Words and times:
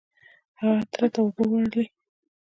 هغې 0.59 0.83
تره 0.91 1.07
ته 1.13 1.19
اوبه 1.23 1.43
وړلې. 1.47 1.85